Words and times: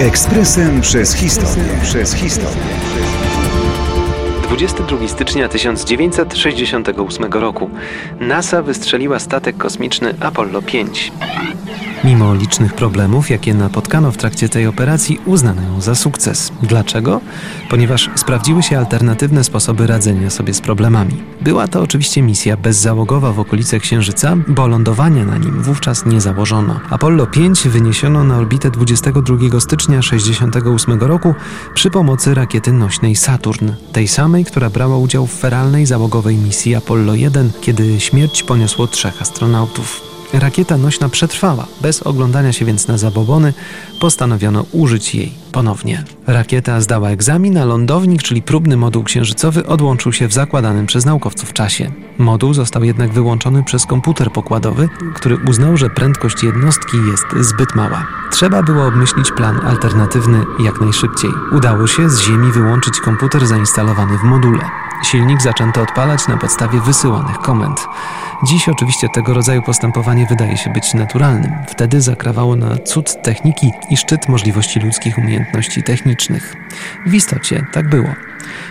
Ekspresem 0.00 0.80
przez 0.80 1.14
historię. 1.14 1.64
Przez 1.82 2.14
historię. 2.14 2.62
22 4.42 5.08
stycznia 5.08 5.48
1968 5.48 7.32
roku 7.32 7.70
NASA 8.20 8.62
wystrzeliła 8.62 9.18
statek 9.18 9.56
kosmiczny 9.56 10.14
Apollo 10.20 10.62
5. 10.62 11.12
Mimo 12.04 12.34
licznych 12.34 12.74
problemów, 12.74 13.30
jakie 13.30 13.54
napotkano 13.54 14.12
w 14.12 14.16
trakcie 14.16 14.48
tej 14.48 14.66
operacji, 14.66 15.20
uznano 15.26 15.62
ją 15.62 15.80
za 15.80 15.94
sukces. 15.94 16.52
Dlaczego? 16.62 17.20
Ponieważ 17.70 18.10
sprawdziły 18.14 18.62
się 18.62 18.78
alternatywne 18.78 19.44
sposoby 19.44 19.86
radzenia 19.86 20.30
sobie 20.30 20.54
z 20.54 20.60
problemami. 20.60 21.22
Była 21.40 21.68
to 21.68 21.82
oczywiście 21.82 22.22
misja 22.22 22.56
bezzałogowa 22.56 23.32
w 23.32 23.40
okolice 23.40 23.80
Księżyca, 23.80 24.36
bo 24.48 24.66
lądowania 24.66 25.24
na 25.24 25.38
nim 25.38 25.62
wówczas 25.62 26.06
nie 26.06 26.20
założono. 26.20 26.80
Apollo 26.90 27.26
5 27.26 27.68
wyniesiono 27.68 28.24
na 28.24 28.36
orbitę 28.36 28.70
22 28.70 29.60
stycznia 29.60 30.00
1968 30.00 31.00
roku 31.00 31.34
przy 31.74 31.90
pomocy 31.90 32.34
rakiety 32.34 32.72
nośnej 32.72 33.16
Saturn, 33.16 33.70
tej 33.92 34.08
samej, 34.08 34.44
która 34.44 34.70
brała 34.70 34.96
udział 34.96 35.26
w 35.26 35.34
feralnej 35.34 35.86
załogowej 35.86 36.36
misji 36.36 36.74
Apollo 36.74 37.14
1, 37.14 37.50
kiedy 37.60 38.00
śmierć 38.00 38.42
poniosło 38.42 38.86
trzech 38.86 39.22
astronautów. 39.22 40.11
Rakieta 40.32 40.76
nośna 40.76 41.08
przetrwała, 41.08 41.66
bez 41.80 42.02
oglądania 42.02 42.52
się 42.52 42.64
więc 42.64 42.88
na 42.88 42.98
zabobony, 42.98 43.52
postanowiono 44.00 44.64
użyć 44.72 45.14
jej 45.14 45.32
ponownie. 45.52 46.04
Rakieta 46.26 46.80
zdała 46.80 47.08
egzamin, 47.08 47.58
a 47.58 47.64
lądownik, 47.64 48.22
czyli 48.22 48.42
próbny 48.42 48.76
moduł 48.76 49.04
księżycowy, 49.04 49.66
odłączył 49.66 50.12
się 50.12 50.28
w 50.28 50.32
zakładanym 50.32 50.86
przez 50.86 51.04
naukowców 51.04 51.52
czasie. 51.52 51.92
Moduł 52.18 52.54
został 52.54 52.84
jednak 52.84 53.12
wyłączony 53.12 53.62
przez 53.62 53.86
komputer 53.86 54.30
pokładowy, 54.32 54.88
który 55.14 55.38
uznał, 55.48 55.76
że 55.76 55.90
prędkość 55.90 56.42
jednostki 56.42 56.96
jest 57.10 57.48
zbyt 57.48 57.74
mała. 57.74 58.06
Trzeba 58.30 58.62
było 58.62 58.86
obmyślić 58.86 59.32
plan 59.32 59.60
alternatywny 59.66 60.44
jak 60.64 60.80
najszybciej. 60.80 61.30
Udało 61.52 61.86
się 61.86 62.10
z 62.10 62.20
Ziemi 62.20 62.52
wyłączyć 62.52 63.00
komputer 63.00 63.46
zainstalowany 63.46 64.18
w 64.18 64.22
module. 64.22 64.64
Silnik 65.04 65.42
zaczęto 65.42 65.82
odpalać 65.82 66.28
na 66.28 66.36
podstawie 66.36 66.80
wysyłanych 66.80 67.38
komend. 67.38 67.80
Dziś 68.44 68.68
oczywiście 68.68 69.08
tego 69.08 69.34
rodzaju 69.34 69.62
postępowanie 69.62 70.26
wydaje 70.26 70.56
się 70.56 70.70
być 70.70 70.94
naturalnym. 70.94 71.52
Wtedy 71.68 72.00
zakrawało 72.00 72.56
na 72.56 72.76
cud 72.76 73.22
techniki 73.22 73.70
i 73.90 73.96
szczyt 73.96 74.28
możliwości 74.28 74.80
ludzkich 74.80 75.18
umiejętności 75.18 75.82
technicznych. 75.82 76.56
W 77.06 77.14
istocie 77.14 77.66
tak 77.72 77.88
było. 77.88 78.08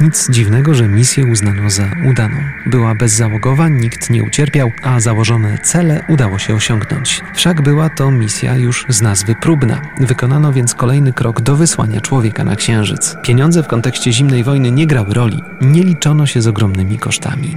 Nic 0.00 0.30
dziwnego, 0.30 0.74
że 0.74 0.88
misję 0.88 1.26
uznano 1.32 1.70
za 1.70 1.84
udaną. 2.10 2.36
Była 2.66 2.94
bezzałogowa, 2.94 3.68
nikt 3.68 4.10
nie 4.10 4.24
ucierpiał, 4.24 4.70
a 4.82 5.00
założone 5.00 5.58
cele 5.58 6.04
udało 6.08 6.38
się 6.38 6.54
osiągnąć. 6.54 7.20
Wszak 7.34 7.62
była 7.62 7.90
to 7.90 8.10
misja 8.10 8.56
już 8.56 8.86
z 8.88 9.02
nazwy 9.02 9.34
próbna. 9.34 9.80
Wykonano 10.00 10.52
więc 10.52 10.74
kolejny 10.74 11.12
krok 11.12 11.40
do 11.40 11.56
wysłania 11.56 12.00
człowieka 12.00 12.44
na 12.44 12.56
Księżyc. 12.56 13.16
Pieniądze 13.22 13.62
w 13.62 13.68
kontekście 13.68 14.12
zimnej 14.12 14.44
wojny 14.44 14.70
nie 14.70 14.86
grały 14.86 15.14
roli, 15.14 15.42
nie 15.60 15.82
liczono 15.82 16.26
się 16.26 16.42
z 16.42 16.46
ogromnymi 16.46 16.98
kosztami. 16.98 17.56